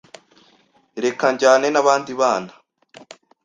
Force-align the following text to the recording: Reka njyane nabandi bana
Reka 1.03 1.25
njyane 1.33 1.67
nabandi 1.71 2.11
bana 2.19 2.51